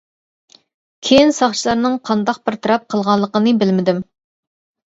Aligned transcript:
كىيىن 1.07 1.33
ساقچىلارنىڭ 1.39 1.97
قانداق 2.11 2.39
بىر 2.49 2.57
تەرەپ 2.65 2.89
قىلغانلىقنى 2.95 3.55
بىلمىدىم. 3.61 4.01